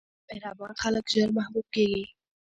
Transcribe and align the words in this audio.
مهربان 0.31 0.73
خلک 0.81 1.05
ژر 1.13 1.29
محبوب 1.37 1.65
کېږي. 1.75 2.03